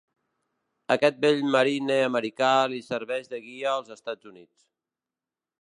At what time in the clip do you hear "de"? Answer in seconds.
3.35-3.45